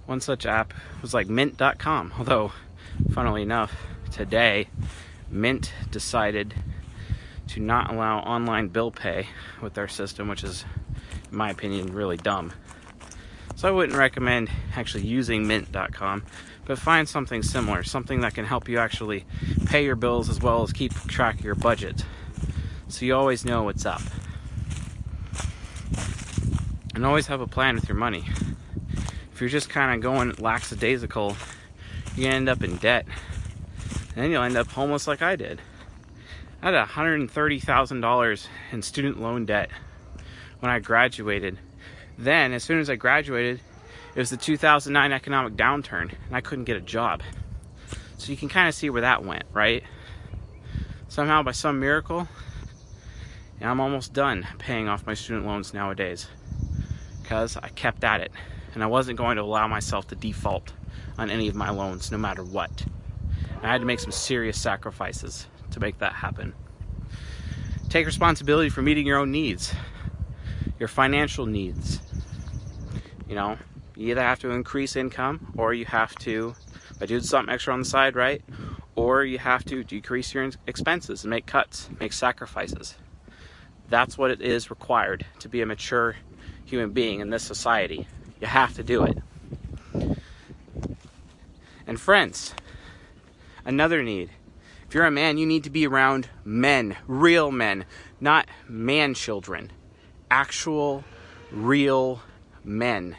one 0.05 0.19
such 0.19 0.45
app 0.45 0.73
was 1.01 1.13
like 1.13 1.27
mint.com. 1.27 2.13
Although, 2.17 2.51
funnily 3.11 3.43
enough, 3.43 3.75
today 4.11 4.67
Mint 5.29 5.73
decided 5.91 6.53
to 7.47 7.59
not 7.59 7.91
allow 7.91 8.19
online 8.19 8.67
bill 8.67 8.91
pay 8.91 9.27
with 9.61 9.73
their 9.73 9.87
system, 9.87 10.27
which 10.27 10.43
is, 10.43 10.65
in 11.31 11.37
my 11.37 11.49
opinion, 11.49 11.93
really 11.93 12.17
dumb. 12.17 12.53
So 13.55 13.67
I 13.67 13.71
wouldn't 13.71 13.97
recommend 13.97 14.49
actually 14.75 15.05
using 15.05 15.47
mint.com, 15.47 16.23
but 16.65 16.77
find 16.77 17.07
something 17.07 17.43
similar, 17.43 17.83
something 17.83 18.21
that 18.21 18.33
can 18.33 18.45
help 18.45 18.69
you 18.69 18.79
actually 18.79 19.25
pay 19.65 19.83
your 19.83 19.95
bills 19.95 20.29
as 20.29 20.39
well 20.39 20.63
as 20.63 20.71
keep 20.71 20.93
track 21.07 21.39
of 21.39 21.45
your 21.45 21.55
budget. 21.55 22.05
So 22.87 23.05
you 23.05 23.15
always 23.15 23.43
know 23.43 23.63
what's 23.63 23.85
up. 23.85 24.01
And 26.95 27.05
always 27.05 27.27
have 27.27 27.41
a 27.41 27.47
plan 27.47 27.75
with 27.75 27.87
your 27.87 27.97
money 27.97 28.25
if 29.39 29.41
you're 29.43 29.49
just 29.49 29.69
kind 29.69 29.95
of 29.95 30.01
going 30.01 30.33
lackadaisical, 30.37 31.37
you 32.17 32.27
end 32.27 32.49
up 32.49 32.61
in 32.61 32.75
debt. 32.75 33.05
Then 34.15 34.31
you'll 34.31 34.43
end 34.43 34.57
up 34.57 34.67
homeless 34.67 35.07
like 35.07 35.21
I 35.21 35.35
did. 35.35 35.61
I 36.61 36.71
had 36.71 36.87
$130,000 36.87 38.47
in 38.71 38.81
student 38.81 39.21
loan 39.21 39.45
debt 39.45 39.69
when 40.59 40.71
I 40.71 40.79
graduated. 40.79 41.57
Then, 42.17 42.51
as 42.51 42.63
soon 42.63 42.79
as 42.79 42.89
I 42.89 42.95
graduated, 42.95 43.61
it 44.13 44.19
was 44.19 44.29
the 44.29 44.37
2009 44.37 45.11
economic 45.11 45.53
downturn, 45.55 46.11
and 46.27 46.35
I 46.35 46.41
couldn't 46.41 46.65
get 46.65 46.75
a 46.75 46.81
job. 46.81 47.21
So 48.17 48.31
you 48.31 48.37
can 48.37 48.49
kind 48.49 48.67
of 48.67 48.75
see 48.75 48.89
where 48.89 49.01
that 49.01 49.23
went, 49.23 49.43
right? 49.53 49.83
Somehow, 51.07 51.43
by 51.43 51.53
some 51.53 51.79
miracle, 51.79 52.27
I'm 53.61 53.79
almost 53.79 54.13
done 54.13 54.47
paying 54.57 54.87
off 54.87 55.05
my 55.05 55.13
student 55.13 55.45
loans 55.45 55.73
nowadays 55.73 56.27
because 57.21 57.57
I 57.57 57.69
kept 57.69 58.03
at 58.03 58.21
it 58.21 58.31
and 58.73 58.83
I 58.83 58.87
wasn't 58.87 59.17
going 59.17 59.35
to 59.35 59.43
allow 59.43 59.67
myself 59.67 60.07
to 60.07 60.15
default 60.15 60.71
on 61.17 61.29
any 61.29 61.47
of 61.47 61.55
my 61.55 61.69
loans 61.69 62.11
no 62.11 62.17
matter 62.17 62.43
what. 62.43 62.85
And 63.55 63.65
I 63.65 63.71
had 63.71 63.81
to 63.81 63.87
make 63.87 63.99
some 63.99 64.11
serious 64.11 64.59
sacrifices 64.59 65.47
to 65.71 65.79
make 65.79 65.99
that 65.99 66.13
happen. 66.13 66.53
Take 67.89 68.05
responsibility 68.05 68.69
for 68.69 68.81
meeting 68.81 69.07
your 69.07 69.17
own 69.17 69.31
needs, 69.31 69.73
your 70.77 70.87
financial 70.87 71.45
needs. 71.45 71.99
You 73.27 73.35
know, 73.35 73.57
you 73.95 74.11
either 74.11 74.21
have 74.21 74.39
to 74.39 74.51
increase 74.51 74.95
income 74.95 75.53
or 75.57 75.73
you 75.73 75.85
have 75.85 76.15
to, 76.19 76.55
by 76.99 77.05
doing 77.05 77.21
something 77.21 77.53
extra 77.53 77.73
on 77.73 77.79
the 77.79 77.85
side, 77.85 78.15
right? 78.15 78.41
Or 78.95 79.23
you 79.23 79.39
have 79.39 79.65
to 79.65 79.83
decrease 79.83 80.33
your 80.33 80.49
expenses 80.67 81.23
and 81.23 81.29
make 81.29 81.45
cuts, 81.45 81.89
make 81.99 82.13
sacrifices. 82.13 82.95
That's 83.89 84.17
what 84.17 84.31
it 84.31 84.41
is 84.41 84.69
required 84.69 85.25
to 85.39 85.49
be 85.49 85.61
a 85.61 85.65
mature 85.65 86.15
human 86.65 86.91
being 86.91 87.19
in 87.19 87.29
this 87.29 87.43
society. 87.43 88.07
You 88.39 88.47
have 88.47 88.75
to 88.75 88.83
do 88.83 89.03
it. 89.03 89.17
And 91.87 91.99
friends, 91.99 92.53
another 93.69 94.01
need. 94.01 94.31
If 94.87 94.95
you're 94.95 95.05
a 95.05 95.11
man, 95.11 95.37
you 95.37 95.45
need 95.45 95.63
to 95.65 95.69
be 95.69 95.85
around 95.85 96.27
men, 96.43 96.97
real 97.05 97.51
men, 97.51 97.85
not 98.19 98.49
man 98.67 99.13
children. 99.13 99.71
Actual, 100.31 101.03
real 101.51 102.21
men. 102.63 103.15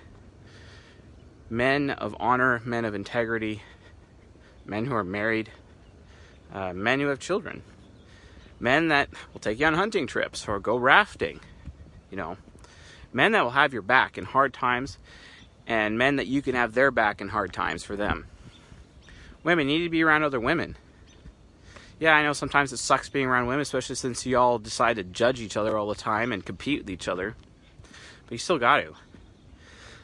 Men 1.49 1.90
of 1.90 2.16
honor, 2.19 2.61
men 2.64 2.85
of 2.85 2.97
integrity, 2.97 3.62
men 4.66 4.87
who 4.87 4.95
are 4.95 5.04
married, 5.04 5.50
uh, 6.52 6.73
men 6.73 6.99
who 6.99 7.07
have 7.07 7.21
children, 7.21 7.62
men 8.59 8.88
that 8.88 9.09
will 9.33 9.40
take 9.40 9.61
you 9.61 9.66
on 9.66 9.75
hunting 9.75 10.09
trips 10.09 10.49
or 10.49 10.59
go 10.59 10.76
rafting, 10.76 11.38
you 12.11 12.16
know, 12.16 12.37
men 13.12 13.30
that 13.33 13.45
will 13.45 13.50
have 13.50 13.73
your 13.73 13.83
back 13.83 14.19
in 14.19 14.25
hard 14.25 14.52
times 14.52 14.99
and 15.69 15.97
men 15.97 16.16
that 16.16 16.26
you 16.26 16.42
can 16.42 16.57
have 16.57 16.75
their 16.75 16.90
back 16.90 17.21
in 17.21 17.28
hard 17.28 17.52
times 17.52 17.85
for 17.85 17.95
them. 17.95 18.26
Women 19.43 19.67
need 19.67 19.85
to 19.85 19.89
be 19.89 20.03
around 20.03 20.23
other 20.23 20.41
women. 20.41 20.77
Yeah, 21.99 22.15
I 22.15 22.23
know 22.23 22.33
sometimes 22.33 22.73
it 22.73 22.79
sucks 22.79 23.09
being 23.09 23.27
around 23.27 23.47
women, 23.47 23.61
especially 23.61 23.97
since 23.97 24.25
you 24.25 24.39
all 24.39 24.59
decide 24.59 24.97
to 24.97 25.05
judge 25.05 25.41
each 25.41 25.57
other 25.57 25.77
all 25.77 25.89
the 25.89 25.95
time 25.95 26.33
and 26.33 26.45
compete 26.45 26.81
with 26.81 26.91
each 26.91 27.09
other. 27.09 27.37
But 28.25 28.33
you 28.33 28.39
still 28.39 28.59
got 28.59 28.79
to. 28.79 28.95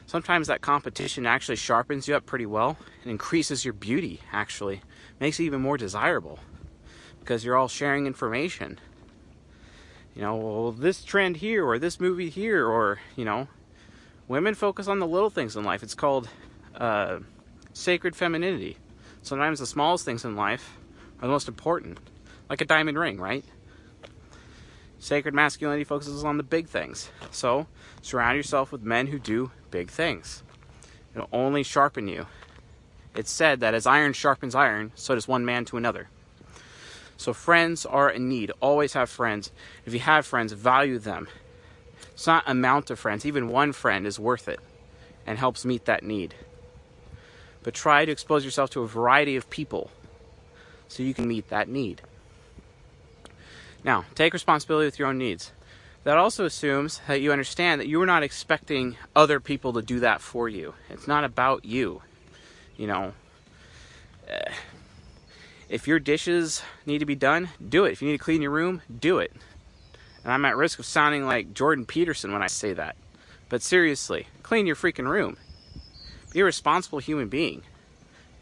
Sometimes 0.05 0.47
that 0.47 0.61
competition 0.61 1.25
actually 1.25 1.57
sharpens 1.57 2.07
you 2.07 2.15
up 2.15 2.25
pretty 2.25 2.45
well 2.45 2.77
and 3.01 3.11
increases 3.11 3.65
your 3.65 3.73
beauty, 3.73 4.21
actually. 4.31 4.81
Makes 5.19 5.39
it 5.39 5.43
even 5.43 5.61
more 5.61 5.77
desirable 5.77 6.39
because 7.19 7.43
you're 7.43 7.57
all 7.57 7.67
sharing 7.67 8.05
information 8.05 8.79
you 10.17 10.23
know, 10.23 10.35
well, 10.35 10.71
this 10.71 11.03
trend 11.03 11.37
here 11.37 11.63
or 11.63 11.77
this 11.77 11.99
movie 11.99 12.31
here, 12.31 12.65
or, 12.65 12.99
you 13.15 13.23
know, 13.23 13.47
women 14.27 14.55
focus 14.55 14.87
on 14.87 14.97
the 14.97 15.05
little 15.05 15.29
things 15.29 15.55
in 15.55 15.63
life. 15.63 15.83
It's 15.83 15.93
called 15.93 16.27
uh, 16.73 17.19
sacred 17.71 18.15
femininity. 18.15 18.77
Sometimes 19.27 19.59
the 19.59 19.65
smallest 19.65 20.05
things 20.05 20.23
in 20.23 20.37
life 20.37 20.77
are 21.19 21.27
the 21.27 21.33
most 21.33 21.49
important, 21.49 21.99
like 22.49 22.61
a 22.61 22.65
diamond 22.65 22.97
ring, 22.97 23.19
right? 23.19 23.43
Sacred 24.99 25.33
masculinity 25.33 25.83
focuses 25.83 26.23
on 26.23 26.37
the 26.37 26.43
big 26.43 26.69
things. 26.69 27.09
So, 27.29 27.67
surround 28.01 28.37
yourself 28.37 28.71
with 28.71 28.83
men 28.83 29.07
who 29.07 29.19
do 29.19 29.51
big 29.69 29.91
things. 29.91 30.43
It'll 31.13 31.27
only 31.33 31.61
sharpen 31.61 32.07
you. 32.07 32.27
It's 33.15 33.29
said 33.29 33.59
that 33.59 33.73
as 33.73 33.85
iron 33.85 34.13
sharpens 34.13 34.55
iron, 34.55 34.93
so 34.95 35.13
does 35.13 35.27
one 35.27 35.43
man 35.43 35.65
to 35.65 35.75
another. 35.75 36.07
So 37.17 37.33
friends 37.33 37.85
are 37.85 38.09
in 38.09 38.29
need. 38.29 38.53
Always 38.61 38.93
have 38.93 39.09
friends. 39.09 39.51
If 39.85 39.91
you 39.93 39.99
have 39.99 40.25
friends, 40.25 40.53
value 40.53 40.99
them. 40.99 41.27
It's 42.13 42.27
not 42.27 42.45
amount 42.47 42.91
of 42.91 42.97
friends. 42.97 43.25
Even 43.25 43.49
one 43.49 43.73
friend 43.73 44.07
is 44.07 44.21
worth 44.21 44.47
it 44.47 44.61
and 45.25 45.37
helps 45.37 45.65
meet 45.65 45.83
that 45.83 46.01
need. 46.01 46.33
But 47.67 47.73
try 47.73 48.05
to 48.05 48.11
expose 48.13 48.45
yourself 48.45 48.69
to 48.69 48.83
a 48.83 48.87
variety 48.87 49.35
of 49.35 49.49
people 49.49 49.91
so 50.87 51.03
you 51.03 51.13
can 51.13 51.27
meet 51.27 51.49
that 51.49 51.67
need. 51.67 52.01
Now, 53.83 54.05
take 54.15 54.31
responsibility 54.31 54.85
with 54.85 54.97
your 54.97 55.09
own 55.09 55.17
needs. 55.17 55.51
That 56.05 56.17
also 56.17 56.45
assumes 56.45 57.01
that 57.09 57.19
you 57.19 57.33
understand 57.33 57.81
that 57.81 57.89
you 57.89 58.01
are 58.01 58.05
not 58.05 58.23
expecting 58.23 58.95
other 59.13 59.41
people 59.41 59.73
to 59.73 59.81
do 59.81 59.99
that 59.99 60.21
for 60.21 60.47
you. 60.47 60.75
It's 60.89 61.09
not 61.09 61.25
about 61.25 61.65
you. 61.65 62.03
You 62.77 62.87
know, 62.87 63.13
uh, 64.31 64.51
if 65.67 65.89
your 65.89 65.99
dishes 65.99 66.63
need 66.85 66.99
to 66.99 67.05
be 67.05 67.15
done, 67.15 67.49
do 67.67 67.83
it. 67.83 67.91
If 67.91 68.01
you 68.01 68.07
need 68.07 68.17
to 68.17 68.23
clean 68.23 68.41
your 68.41 68.51
room, 68.51 68.81
do 68.97 69.17
it. 69.17 69.33
And 70.23 70.31
I'm 70.31 70.45
at 70.45 70.55
risk 70.55 70.79
of 70.79 70.85
sounding 70.85 71.25
like 71.25 71.53
Jordan 71.53 71.85
Peterson 71.85 72.31
when 72.31 72.41
I 72.41 72.47
say 72.47 72.71
that. 72.71 72.95
But 73.49 73.61
seriously, 73.61 74.27
clean 74.41 74.67
your 74.67 74.77
freaking 74.77 75.09
room. 75.09 75.35
Be 76.37 76.41
a 76.41 76.45
responsible 76.45 76.99
human 76.99 77.29
being. 77.29 77.63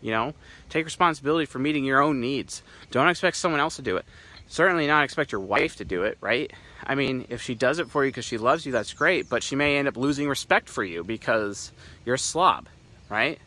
You 0.01 0.11
know, 0.11 0.33
take 0.69 0.83
responsibility 0.83 1.45
for 1.45 1.59
meeting 1.59 1.85
your 1.85 2.01
own 2.01 2.19
needs. 2.19 2.61
Don't 2.91 3.07
expect 3.07 3.37
someone 3.37 3.61
else 3.61 3.77
to 3.77 3.81
do 3.81 3.95
it. 3.95 4.03
Certainly 4.47 4.87
not 4.87 5.05
expect 5.05 5.31
your 5.31 5.39
wife 5.39 5.77
to 5.77 5.85
do 5.85 6.03
it, 6.03 6.17
right? 6.19 6.51
I 6.83 6.95
mean, 6.95 7.25
if 7.29 7.41
she 7.41 7.55
does 7.55 7.79
it 7.79 7.89
for 7.89 8.03
you 8.03 8.11
because 8.11 8.25
she 8.25 8.37
loves 8.37 8.65
you, 8.65 8.73
that's 8.73 8.91
great, 8.91 9.29
but 9.29 9.43
she 9.43 9.55
may 9.55 9.77
end 9.77 9.87
up 9.87 9.95
losing 9.95 10.27
respect 10.27 10.67
for 10.67 10.83
you 10.83 11.05
because 11.05 11.71
you're 12.03 12.15
a 12.15 12.19
slob, 12.19 12.67
right? 13.09 13.39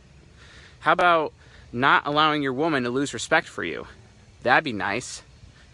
How 0.80 0.92
about 0.92 1.34
not 1.70 2.06
allowing 2.06 2.42
your 2.42 2.54
woman 2.54 2.84
to 2.84 2.90
lose 2.90 3.12
respect 3.12 3.48
for 3.48 3.64
you. 3.64 3.86
That'd 4.44 4.64
be 4.64 4.72
nice. 4.72 5.22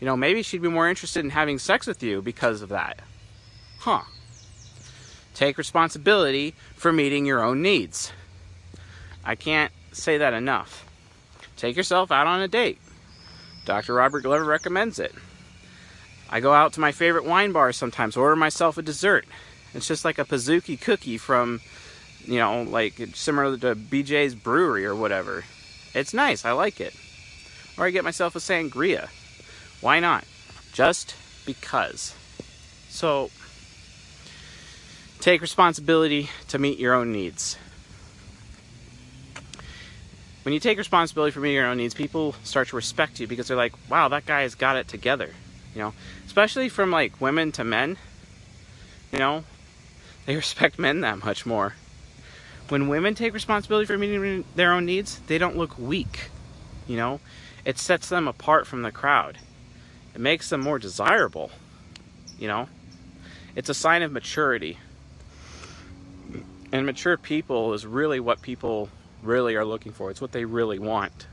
You 0.00 0.06
know, 0.06 0.16
maybe 0.16 0.42
she'd 0.42 0.62
be 0.62 0.68
more 0.68 0.88
interested 0.88 1.24
in 1.24 1.30
having 1.30 1.60
sex 1.60 1.86
with 1.86 2.02
you 2.02 2.22
because 2.22 2.60
of 2.60 2.70
that. 2.70 2.98
Huh. 3.78 4.02
Take 5.32 5.58
responsibility 5.58 6.56
for 6.74 6.92
meeting 6.92 7.24
your 7.24 7.40
own 7.40 7.62
needs. 7.62 8.12
I 9.24 9.34
can't 9.34 9.72
say 9.92 10.18
that 10.18 10.34
enough. 10.34 10.86
Take 11.56 11.76
yourself 11.76 12.12
out 12.12 12.26
on 12.26 12.40
a 12.40 12.48
date. 12.48 12.78
Dr. 13.64 13.94
Robert 13.94 14.22
Glover 14.22 14.44
recommends 14.44 14.98
it. 14.98 15.14
I 16.28 16.40
go 16.40 16.52
out 16.52 16.72
to 16.74 16.80
my 16.80 16.92
favorite 16.92 17.24
wine 17.24 17.52
bars 17.52 17.76
sometimes, 17.76 18.16
order 18.16 18.36
myself 18.36 18.76
a 18.76 18.82
dessert. 18.82 19.24
It's 19.72 19.88
just 19.88 20.04
like 20.04 20.18
a 20.18 20.24
Pizookie 20.24 20.80
cookie 20.80 21.18
from, 21.18 21.60
you 22.24 22.38
know, 22.38 22.62
like 22.62 22.94
similar 23.14 23.56
to 23.58 23.74
BJ's 23.74 24.34
Brewery 24.34 24.84
or 24.84 24.94
whatever 24.94 25.44
It's 25.94 26.12
nice. 26.12 26.44
I 26.44 26.52
like 26.52 26.80
it. 26.80 26.94
Or 27.78 27.86
I 27.86 27.90
get 27.90 28.04
myself 28.04 28.36
a 28.36 28.40
sangria. 28.40 29.08
Why 29.80 30.00
not? 30.00 30.24
Just 30.72 31.14
because. 31.46 32.14
So, 32.88 33.30
take 35.20 35.40
responsibility 35.40 36.30
to 36.48 36.58
meet 36.58 36.78
your 36.78 36.94
own 36.94 37.12
needs. 37.12 37.56
When 40.44 40.52
you 40.52 40.60
take 40.60 40.76
responsibility 40.76 41.30
for 41.30 41.40
meeting 41.40 41.56
your 41.56 41.66
own 41.66 41.78
needs, 41.78 41.94
people 41.94 42.34
start 42.44 42.68
to 42.68 42.76
respect 42.76 43.18
you 43.18 43.26
because 43.26 43.48
they're 43.48 43.56
like, 43.56 43.72
wow, 43.88 44.08
that 44.08 44.26
guy 44.26 44.42
has 44.42 44.54
got 44.54 44.76
it 44.76 44.86
together. 44.86 45.30
You 45.74 45.80
know, 45.80 45.94
especially 46.26 46.68
from 46.68 46.90
like 46.90 47.18
women 47.18 47.50
to 47.52 47.64
men, 47.64 47.96
you 49.10 49.18
know, 49.18 49.44
they 50.26 50.36
respect 50.36 50.78
men 50.78 51.00
that 51.00 51.24
much 51.24 51.46
more. 51.46 51.74
When 52.68 52.88
women 52.88 53.14
take 53.14 53.32
responsibility 53.32 53.86
for 53.86 53.96
meeting 53.96 54.44
their 54.54 54.72
own 54.72 54.84
needs, 54.84 55.18
they 55.26 55.38
don't 55.38 55.56
look 55.56 55.78
weak. 55.78 56.30
You 56.86 56.98
know, 56.98 57.20
it 57.64 57.78
sets 57.78 58.10
them 58.10 58.28
apart 58.28 58.66
from 58.66 58.82
the 58.82 58.92
crowd. 58.92 59.38
It 60.14 60.20
makes 60.20 60.50
them 60.50 60.60
more 60.60 60.78
desirable. 60.78 61.50
You 62.38 62.48
know, 62.48 62.68
it's 63.56 63.70
a 63.70 63.74
sign 63.74 64.02
of 64.02 64.12
maturity. 64.12 64.78
And 66.70 66.84
mature 66.84 67.16
people 67.16 67.72
is 67.72 67.86
really 67.86 68.20
what 68.20 68.42
people 68.42 68.90
really 69.24 69.56
are 69.56 69.64
looking 69.64 69.92
for. 69.92 70.10
It's 70.10 70.20
what 70.20 70.32
they 70.32 70.44
really 70.44 70.78
want. 70.78 71.26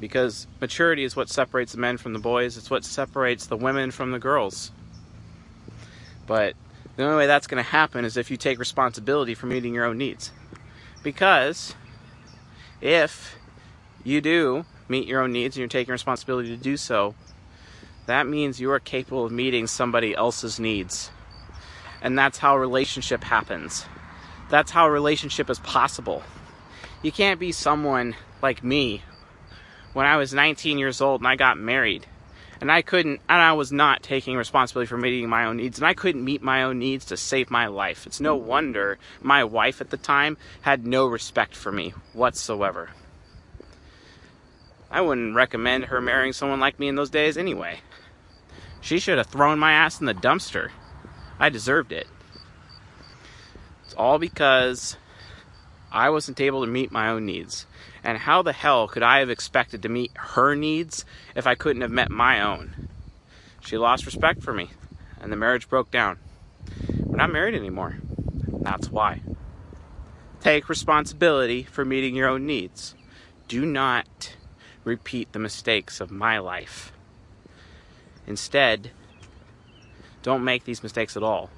Because 0.00 0.46
maturity 0.60 1.04
is 1.04 1.16
what 1.16 1.28
separates 1.28 1.72
the 1.72 1.78
men 1.78 1.96
from 1.96 2.12
the 2.12 2.18
boys, 2.18 2.56
it's 2.56 2.70
what 2.70 2.84
separates 2.84 3.46
the 3.46 3.56
women 3.56 3.90
from 3.90 4.12
the 4.12 4.18
girls. 4.18 4.70
But 6.26 6.54
the 6.96 7.04
only 7.04 7.16
way 7.16 7.26
that's 7.26 7.46
going 7.46 7.62
to 7.62 7.70
happen 7.70 8.04
is 8.04 8.16
if 8.16 8.30
you 8.30 8.36
take 8.36 8.58
responsibility 8.58 9.34
for 9.34 9.46
meeting 9.46 9.74
your 9.74 9.84
own 9.84 9.98
needs. 9.98 10.30
Because 11.02 11.74
if 12.80 13.36
you 14.04 14.20
do 14.20 14.64
meet 14.88 15.06
your 15.06 15.22
own 15.22 15.32
needs 15.32 15.56
and 15.56 15.60
you're 15.60 15.68
taking 15.68 15.92
responsibility 15.92 16.48
to 16.48 16.56
do 16.56 16.76
so, 16.76 17.14
that 18.06 18.26
means 18.26 18.60
you 18.60 18.70
are 18.70 18.80
capable 18.80 19.24
of 19.24 19.32
meeting 19.32 19.66
somebody 19.66 20.14
else's 20.14 20.58
needs. 20.58 21.10
And 22.00 22.18
that's 22.18 22.38
how 22.38 22.56
relationship 22.56 23.24
happens. 23.24 23.84
That's 24.48 24.70
how 24.70 24.86
a 24.86 24.90
relationship 24.90 25.50
is 25.50 25.58
possible. 25.58 26.22
You 27.02 27.12
can't 27.12 27.38
be 27.38 27.52
someone 27.52 28.16
like 28.42 28.64
me 28.64 29.02
when 29.92 30.06
I 30.06 30.16
was 30.16 30.32
19 30.32 30.78
years 30.78 31.00
old 31.00 31.20
and 31.20 31.28
I 31.28 31.36
got 31.36 31.58
married 31.58 32.06
and 32.60 32.72
I 32.72 32.82
couldn't 32.82 33.20
and 33.28 33.40
I 33.40 33.52
was 33.52 33.70
not 33.70 34.02
taking 34.02 34.36
responsibility 34.36 34.88
for 34.88 34.96
meeting 34.96 35.28
my 35.28 35.44
own 35.44 35.58
needs 35.58 35.78
and 35.78 35.86
I 35.86 35.94
couldn't 35.94 36.24
meet 36.24 36.42
my 36.42 36.62
own 36.62 36.78
needs 36.78 37.04
to 37.06 37.16
save 37.16 37.50
my 37.50 37.66
life. 37.66 38.06
It's 38.06 38.20
no 38.20 38.36
wonder 38.36 38.98
my 39.20 39.44
wife 39.44 39.80
at 39.80 39.90
the 39.90 39.96
time 39.96 40.36
had 40.62 40.86
no 40.86 41.06
respect 41.06 41.54
for 41.54 41.70
me 41.70 41.92
whatsoever. 42.14 42.90
I 44.90 45.02
wouldn't 45.02 45.36
recommend 45.36 45.86
her 45.86 46.00
marrying 46.00 46.32
someone 46.32 46.60
like 46.60 46.78
me 46.78 46.88
in 46.88 46.94
those 46.94 47.10
days 47.10 47.36
anyway. 47.36 47.80
She 48.80 48.98
should 48.98 49.18
have 49.18 49.26
thrown 49.26 49.58
my 49.58 49.72
ass 49.72 50.00
in 50.00 50.06
the 50.06 50.14
dumpster. 50.14 50.70
I 51.38 51.50
deserved 51.50 51.92
it 51.92 52.06
all 53.98 54.18
because 54.18 54.96
I 55.90 56.10
wasn't 56.10 56.40
able 56.40 56.64
to 56.64 56.70
meet 56.70 56.92
my 56.92 57.08
own 57.08 57.26
needs. 57.26 57.66
And 58.04 58.16
how 58.18 58.42
the 58.42 58.52
hell 58.52 58.88
could 58.88 59.02
I 59.02 59.18
have 59.18 59.30
expected 59.30 59.82
to 59.82 59.88
meet 59.88 60.12
her 60.14 60.54
needs 60.54 61.04
if 61.34 61.46
I 61.46 61.54
couldn't 61.54 61.82
have 61.82 61.90
met 61.90 62.10
my 62.10 62.40
own? 62.40 62.88
She 63.60 63.76
lost 63.76 64.06
respect 64.06 64.42
for 64.42 64.54
me, 64.54 64.70
and 65.20 65.32
the 65.32 65.36
marriage 65.36 65.68
broke 65.68 65.90
down. 65.90 66.18
We're 66.98 67.16
not 67.16 67.32
married 67.32 67.54
anymore. 67.54 67.98
That's 68.60 68.90
why. 68.90 69.20
Take 70.40 70.68
responsibility 70.68 71.64
for 71.64 71.84
meeting 71.84 72.14
your 72.14 72.28
own 72.28 72.46
needs. 72.46 72.94
Do 73.48 73.66
not 73.66 74.36
repeat 74.84 75.32
the 75.32 75.38
mistakes 75.38 76.00
of 76.00 76.10
my 76.10 76.38
life. 76.38 76.92
Instead, 78.26 78.90
don't 80.22 80.44
make 80.44 80.64
these 80.64 80.82
mistakes 80.82 81.16
at 81.16 81.22
all. 81.22 81.50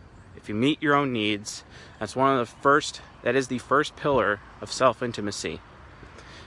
If 0.42 0.48
you 0.48 0.54
meet 0.54 0.82
your 0.82 0.94
own 0.94 1.12
needs, 1.12 1.64
that's 1.98 2.16
one 2.16 2.32
of 2.32 2.38
the 2.38 2.56
first, 2.62 3.02
that 3.22 3.36
is 3.36 3.48
the 3.48 3.58
first 3.58 3.96
pillar 3.96 4.40
of 4.60 4.72
self 4.72 5.02
intimacy. 5.02 5.60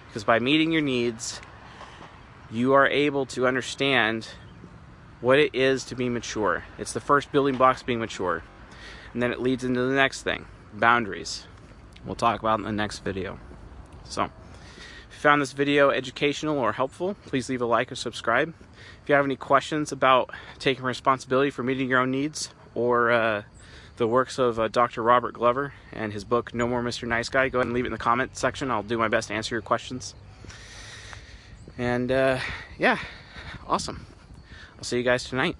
Because 0.08 0.23
by 0.23 0.39
meeting 0.39 0.71
your 0.71 0.82
needs, 0.82 1.41
you 2.51 2.73
are 2.73 2.88
able 2.88 3.25
to 3.27 3.47
understand 3.47 4.29
what 5.21 5.39
it 5.39 5.53
is 5.53 5.84
to 5.86 5.95
be 5.95 6.10
mature. 6.10 6.63
It's 6.77 6.93
the 6.93 6.99
first 6.99 7.32
building 7.32 7.56
blocks 7.56 7.84
being 7.84 7.99
mature. 7.99 8.43
And 9.13 9.21
then 9.21 9.32
it 9.32 9.41
leads 9.41 9.63
into 9.63 9.82
the 9.82 9.95
next 9.95 10.23
thing 10.23 10.45
boundaries. 10.73 11.45
We'll 12.06 12.15
talk 12.15 12.39
about 12.39 12.60
in 12.60 12.65
the 12.65 12.71
next 12.71 12.99
video. 12.99 13.39
So, 14.03 14.23
if 14.23 14.32
you 15.12 15.19
found 15.19 15.41
this 15.41 15.53
video 15.53 15.91
educational 15.91 16.58
or 16.58 16.73
helpful, 16.73 17.15
please 17.25 17.47
leave 17.47 17.62
a 17.62 17.65
like 17.65 17.91
or 17.91 17.95
subscribe. 17.95 18.53
If 19.01 19.10
you 19.10 19.15
have 19.15 19.25
any 19.25 19.36
questions 19.36 19.91
about 19.91 20.32
taking 20.60 20.84
responsibility 20.84 21.51
for 21.51 21.63
meeting 21.63 21.89
your 21.89 21.99
own 21.99 22.12
needs 22.12 22.49
or 22.75 23.12
uh, 23.12 23.43
the 23.97 24.08
works 24.08 24.39
of 24.39 24.60
uh, 24.60 24.67
Dr. 24.67 25.03
Robert 25.03 25.34
Glover 25.34 25.73
and 25.91 26.13
his 26.13 26.23
book 26.23 26.53
No 26.53 26.67
More 26.67 26.82
Mr. 26.82 27.08
Nice 27.08 27.29
Guy. 27.29 27.49
Go 27.49 27.60
ahead 27.60 27.67
and 27.67 27.73
leave 27.73 27.86
it 27.86 27.88
in 27.88 27.91
the 27.93 27.97
comment 27.97 28.38
section. 28.38 28.71
I'll 28.71 28.84
do 28.84 28.97
my 28.97 29.08
best 29.08 29.27
to 29.27 29.34
answer 29.34 29.56
your 29.56 29.62
questions. 29.62 30.15
And 31.77 32.12
uh, 32.12 32.39
yeah, 32.77 32.97
awesome. 33.67 34.06
I'll 34.77 34.84
see 34.84 34.97
you 34.97 35.03
guys 35.03 35.23
tonight. 35.23 35.56